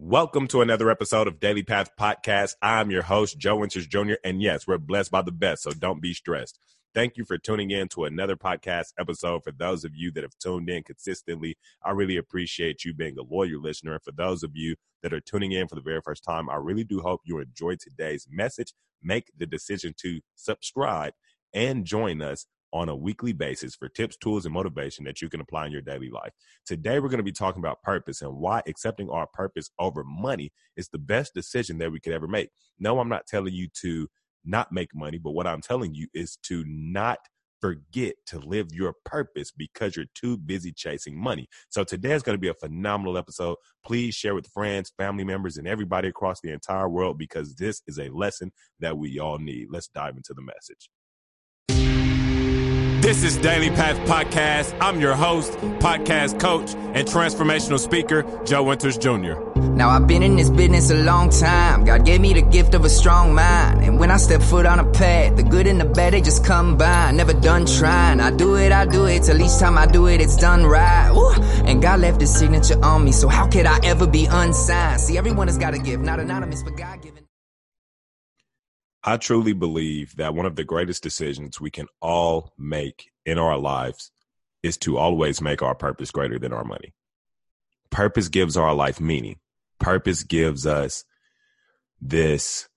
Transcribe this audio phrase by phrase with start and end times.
[0.00, 2.54] Welcome to another episode of Daily Path Podcast.
[2.62, 4.12] I'm your host, Joe Winters Jr.
[4.22, 6.60] And yes, we're blessed by the best, so don't be stressed.
[6.94, 9.42] Thank you for tuning in to another podcast episode.
[9.42, 13.22] For those of you that have tuned in consistently, I really appreciate you being a
[13.22, 13.94] loyal listener.
[13.94, 16.54] And for those of you that are tuning in for the very first time, I
[16.58, 18.74] really do hope you enjoyed today's message.
[19.02, 21.14] Make the decision to subscribe
[21.52, 25.40] and join us on a weekly basis for tips, tools, and motivation that you can
[25.40, 26.32] apply in your daily life.
[26.66, 30.52] Today, we're going to be talking about purpose and why accepting our purpose over money
[30.76, 32.50] is the best decision that we could ever make.
[32.78, 34.08] No, I'm not telling you to
[34.44, 37.18] not make money, but what I'm telling you is to not
[37.60, 41.48] forget to live your purpose because you're too busy chasing money.
[41.68, 43.56] So today is going to be a phenomenal episode.
[43.84, 47.98] Please share with friends, family members, and everybody across the entire world because this is
[47.98, 49.68] a lesson that we all need.
[49.70, 50.88] Let's dive into the message.
[53.08, 54.76] This is Daily Path Podcast.
[54.82, 59.40] I'm your host, podcast coach, and transformational speaker, Joe Winters Jr.
[59.56, 61.84] Now I've been in this business a long time.
[61.84, 63.82] God gave me the gift of a strong mind.
[63.82, 66.44] And when I step foot on a path, the good and the bad, they just
[66.44, 67.10] come by.
[67.12, 68.20] Never done trying.
[68.20, 69.22] I do it, I do it.
[69.22, 71.10] Till each time I do it, it's done right.
[71.10, 71.32] Ooh.
[71.64, 73.12] And God left his signature on me.
[73.12, 75.00] So how could I ever be unsigned?
[75.00, 77.07] See, everyone has got a gift, not anonymous, but God given.
[79.08, 83.56] I truly believe that one of the greatest decisions we can all make in our
[83.56, 84.12] lives
[84.62, 86.92] is to always make our purpose greater than our money.
[87.88, 89.36] Purpose gives our life meaning.
[89.78, 91.06] Purpose gives us
[91.98, 92.68] this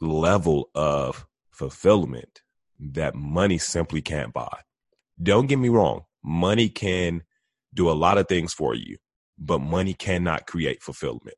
[0.00, 2.40] level of fulfillment
[2.80, 4.60] that money simply can't buy.
[5.22, 7.24] Don't get me wrong, money can
[7.74, 8.96] do a lot of things for you,
[9.36, 11.36] but money cannot create fulfillment.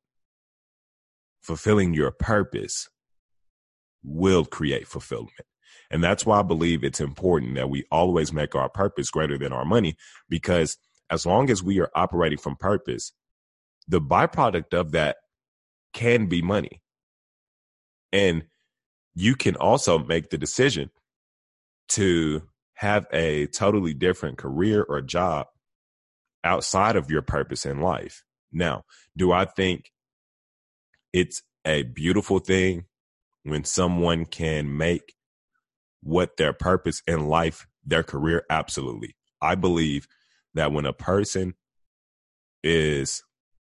[1.42, 2.88] Fulfilling your purpose
[4.04, 5.32] will create fulfillment.
[5.90, 9.52] And that's why I believe it's important that we always make our purpose greater than
[9.52, 9.96] our money
[10.28, 10.76] because
[11.10, 13.12] as long as we are operating from purpose,
[13.86, 15.16] the byproduct of that
[15.92, 16.82] can be money.
[18.12, 18.44] And
[19.14, 20.90] you can also make the decision
[21.90, 22.42] to
[22.74, 25.46] have a totally different career or job
[26.42, 28.24] outside of your purpose in life.
[28.52, 28.84] Now,
[29.16, 29.90] do I think
[31.12, 32.86] it's a beautiful thing
[33.44, 35.14] when someone can make
[36.02, 39.16] what their purpose in life, their career, absolutely.
[39.40, 40.08] I believe
[40.54, 41.54] that when a person
[42.62, 43.22] is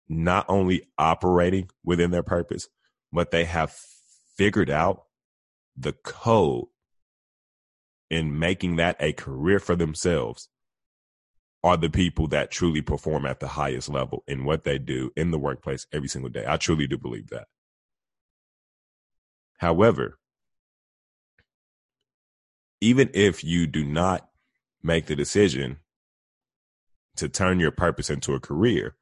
[0.08, 2.68] not only operating within their purpose,
[3.12, 3.76] but they have
[4.36, 5.04] figured out
[5.76, 6.66] the code
[8.08, 10.48] in making that a career for themselves
[11.64, 15.32] are the people that truly perform at the highest level in what they do in
[15.32, 16.44] the workplace every single day.
[16.46, 17.48] I truly do believe that.
[19.58, 20.18] However,
[22.80, 24.28] even if you do not
[24.82, 25.78] make the decision
[27.16, 28.96] to turn your purpose into a career,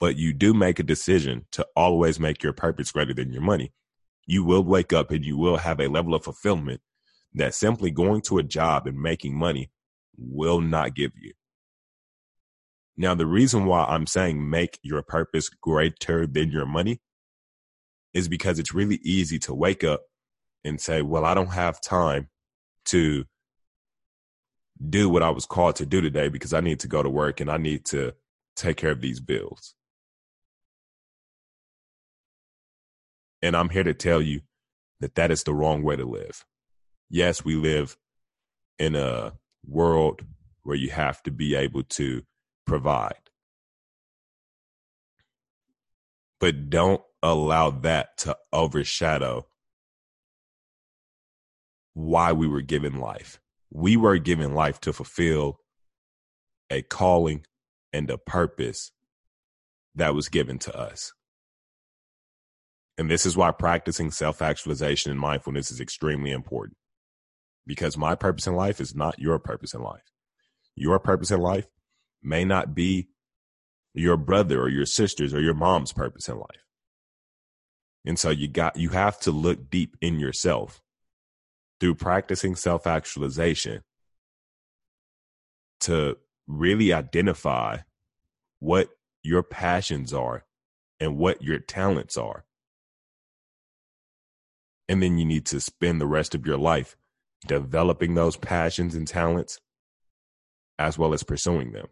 [0.00, 3.72] but you do make a decision to always make your purpose greater than your money,
[4.26, 6.80] you will wake up and you will have a level of fulfillment
[7.34, 9.70] that simply going to a job and making money
[10.18, 11.32] will not give you.
[12.96, 17.00] Now, the reason why I'm saying make your purpose greater than your money
[18.14, 20.02] is because it's really easy to wake up
[20.64, 22.28] and say, well, I don't have time
[22.86, 23.24] to
[24.88, 27.40] do what I was called to do today because I need to go to work
[27.40, 28.14] and I need to
[28.56, 29.74] take care of these bills.
[33.40, 34.42] And I'm here to tell you
[35.00, 36.44] that that is the wrong way to live.
[37.10, 37.96] Yes, we live
[38.78, 39.32] in a
[39.66, 40.22] world
[40.62, 42.22] where you have to be able to
[42.66, 43.21] provide.
[46.42, 49.46] But don't allow that to overshadow
[51.94, 53.38] why we were given life.
[53.70, 55.60] We were given life to fulfill
[56.68, 57.46] a calling
[57.92, 58.90] and a purpose
[59.94, 61.12] that was given to us.
[62.98, 66.76] And this is why practicing self actualization and mindfulness is extremely important
[67.68, 70.10] because my purpose in life is not your purpose in life.
[70.74, 71.68] Your purpose in life
[72.20, 73.10] may not be
[73.94, 76.64] your brother or your sister's or your mom's purpose in life.
[78.04, 80.82] And so you got, you have to look deep in yourself
[81.80, 83.82] through practicing self actualization
[85.80, 86.16] to
[86.46, 87.78] really identify
[88.60, 88.88] what
[89.22, 90.44] your passions are
[91.00, 92.44] and what your talents are.
[94.88, 96.96] And then you need to spend the rest of your life
[97.46, 99.58] developing those passions and talents
[100.78, 101.86] as well as pursuing them.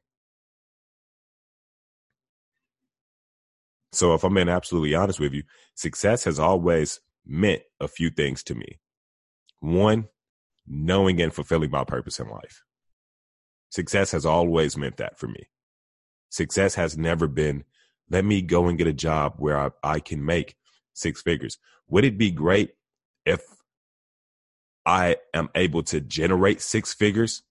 [3.93, 5.43] So, if I'm being absolutely honest with you,
[5.75, 8.79] success has always meant a few things to me.
[9.61, 10.09] One,
[10.67, 12.63] knowing and fulfilling my purpose in life.
[13.71, 15.49] Success has always meant that for me.
[16.29, 17.65] Success has never been
[18.09, 20.57] Let me go and get a job where I, I can make
[20.93, 21.59] six figures.
[21.89, 22.71] Would it be great
[23.25, 23.43] if
[24.85, 27.43] I am able to generate six figures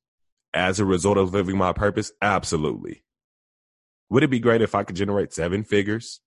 [0.54, 2.12] as a result of living my purpose?
[2.22, 3.04] Absolutely.
[4.10, 6.20] Would it be great if I could generate seven figures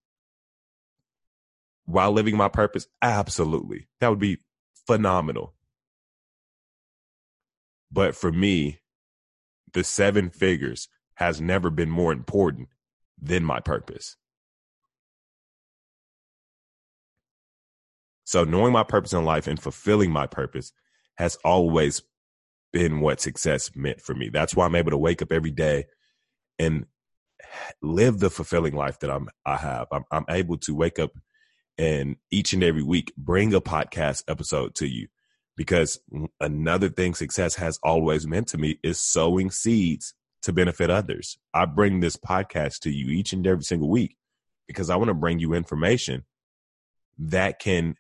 [1.93, 2.87] while living my purpose?
[3.01, 3.89] Absolutely.
[4.01, 4.39] That would be
[4.87, 5.55] phenomenal.
[7.91, 8.81] But for me,
[9.73, 12.69] the seven figures has never been more important
[13.21, 14.17] than my purpose.
[18.25, 20.73] So knowing my purpose in life and fulfilling my purpose
[21.19, 22.03] has always
[22.73, 24.31] been what success meant for me.
[24.31, 25.85] That's why I'm able to wake up every day
[26.59, 26.87] and
[27.83, 29.89] live the fulfilling life that I'm I have.
[29.93, 31.13] I'm, I'm able to wake up
[31.79, 35.09] and each and every week bring a podcast episode to you
[35.57, 36.01] because
[36.41, 41.39] another thing success has always meant to me is sowing seeds to benefit others.
[41.55, 44.17] I bring this podcast to you each and every single week
[44.67, 46.25] because I want to bring you information
[47.19, 47.97] that can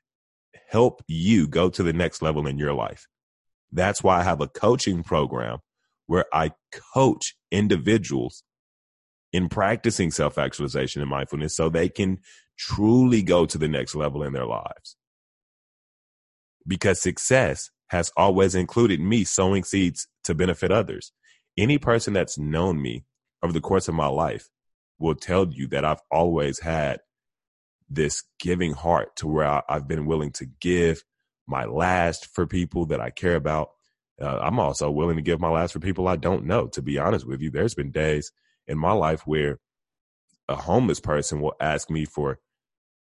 [0.68, 3.06] help you go to the next level in your life.
[3.70, 5.58] That's why I have a coaching program
[6.06, 6.52] where I
[6.94, 8.42] coach individuals
[9.32, 12.18] in practicing self actualization and mindfulness so they can
[12.58, 14.96] truly go to the next level in their lives.
[16.66, 21.12] Because success has always included me sowing seeds to benefit others.
[21.58, 23.04] Any person that's known me
[23.42, 24.48] over the course of my life
[24.98, 27.00] will tell you that I've always had
[27.90, 31.02] this giving heart to where I, have been willing to give
[31.46, 33.70] my last for people that I care about.
[34.20, 36.68] Uh, I'm also willing to give my last for people I don't know.
[36.68, 38.32] To be honest with you, there's been days
[38.72, 39.58] in my life where
[40.48, 42.38] a homeless person will ask me for,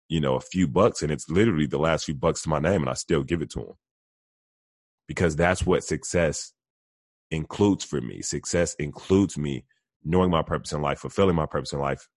[0.08, 2.82] you know, a few bucks and it's literally the last few bucks to my name
[2.82, 3.74] and I still give it to them.
[5.06, 6.52] Because that's what success
[7.30, 8.20] includes for me.
[8.20, 9.64] Success includes me
[10.02, 12.08] knowing my purpose in life, fulfilling my purpose in life,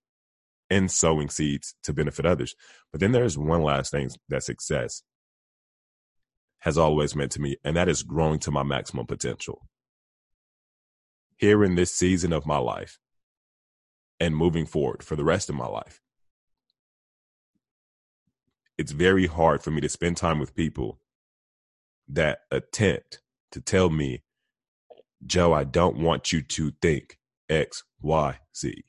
[0.70, 2.56] and sowing seeds to benefit others.
[2.92, 5.04] But then there's one last thing that success
[6.60, 9.68] has always meant to me, and that is growing to my maximum potential.
[11.38, 12.98] Here in this season of my life
[14.20, 16.02] and moving forward for the rest of my life,
[18.78, 21.00] it's very hard for me to spend time with people
[22.08, 23.22] that attempt
[23.52, 24.24] to tell me,
[25.26, 27.18] Joe, I don't want you to think
[27.50, 28.84] X, Y, Z,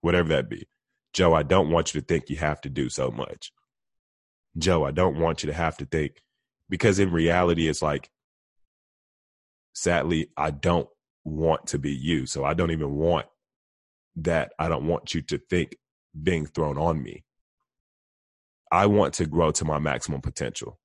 [0.00, 0.66] whatever that be.
[1.12, 3.52] Joe, I don't want you to think you have to do so much.
[4.56, 6.22] Joe, I don't want you to have to think
[6.70, 8.10] because in reality, it's like,
[9.74, 10.88] sadly, I don't
[11.24, 12.26] want to be you.
[12.26, 13.26] So I don't even want
[14.16, 14.52] that.
[14.58, 15.76] I don't want you to think
[16.20, 17.24] being thrown on me.
[18.70, 20.78] I want to grow to my maximum potential.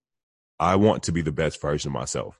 [0.59, 2.39] I want to be the best version of myself.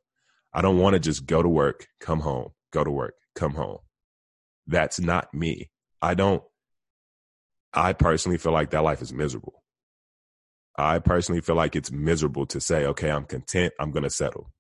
[0.54, 3.80] I don't want to just go to work, come home, go to work, come home.
[4.66, 5.70] That's not me.
[6.02, 6.44] I don't
[7.74, 9.64] I personally feel like that life is miserable.
[10.78, 14.52] I personally feel like it's miserable to say, okay, I'm content, I'm going to settle.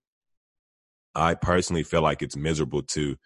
[1.15, 3.18] I personally feel like it's miserable to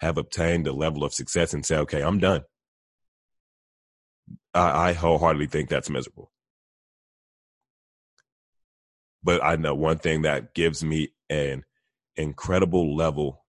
[0.00, 2.42] have obtained a level of success and say, okay, I'm done.
[4.54, 6.30] I, I wholeheartedly think that's miserable.
[9.22, 11.64] But I know one thing that gives me an
[12.16, 13.44] incredible level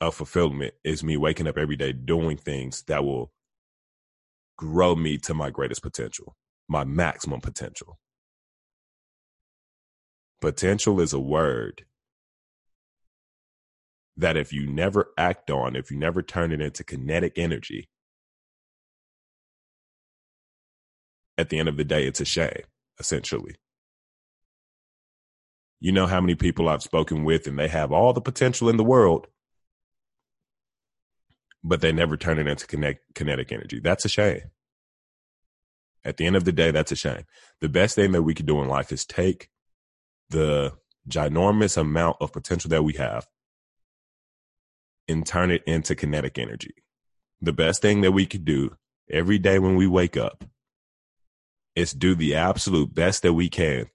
[0.00, 3.32] of fulfillment is me waking up every day doing things that will
[4.56, 6.36] grow me to my greatest potential,
[6.68, 7.98] my maximum potential.
[10.40, 11.84] Potential is a word
[14.18, 17.88] that if you never act on, if you never turn it into kinetic energy,
[21.38, 22.64] at the end of the day, it's a shame,
[22.98, 23.54] essentially.
[25.80, 28.76] You know how many people I've spoken with and they have all the potential in
[28.76, 29.28] the world,
[31.62, 33.78] but they never turn it into connect, kinetic energy.
[33.78, 34.50] That's a shame.
[36.04, 37.22] At the end of the day, that's a shame.
[37.60, 39.48] The best thing that we can do in life is take
[40.30, 40.72] the
[41.08, 43.28] ginormous amount of potential that we have
[45.08, 46.74] and turn it into kinetic energy.
[47.40, 48.76] The best thing that we could do
[49.10, 50.44] every day when we wake up
[51.74, 53.86] is do the absolute best that we can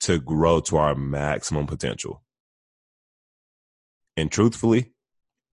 [0.00, 2.22] to grow to our maximum potential.
[4.16, 4.92] And truthfully,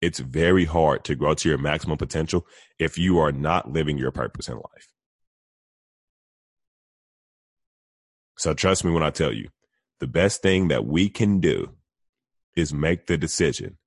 [0.01, 2.47] it's very hard to grow to your maximum potential
[2.79, 4.93] if you are not living your purpose in life.
[8.37, 9.49] So trust me when I tell you,
[10.01, 11.75] the best thing that we can do
[12.57, 13.79] is make the decision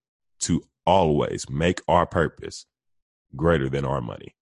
[0.41, 2.65] to always make our purpose
[3.35, 4.35] greater than our money.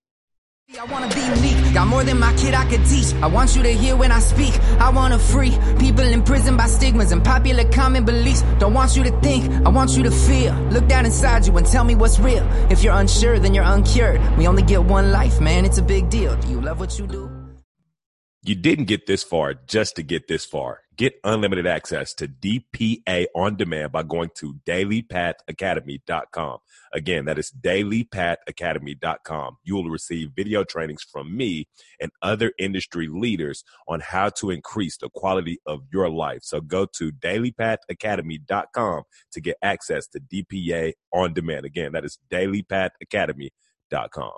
[0.79, 3.13] I wanna be unique, got more than my kid I could teach.
[3.21, 4.57] I want you to hear when I speak.
[4.79, 8.43] I wanna free people imprisoned by stigmas and popular common beliefs.
[8.59, 10.53] Don't want you to think, I want you to feel.
[10.71, 12.43] Look down inside you and tell me what's real.
[12.71, 14.19] If you're unsure, then you're uncured.
[14.37, 16.35] We only get one life, man, it's a big deal.
[16.37, 17.29] Do you love what you do?
[18.41, 20.82] You didn't get this far just to get this far.
[20.95, 26.57] Get unlimited access to DPA on demand by going to dailypathacademy.com.
[26.93, 29.57] Again, that is dailypathacademy.com.
[29.63, 31.67] You will receive video trainings from me
[31.99, 36.43] and other industry leaders on how to increase the quality of your life.
[36.43, 41.65] So go to dailypathacademy.com to get access to DPA on demand.
[41.65, 44.31] Again, that is dailypathacademy.com.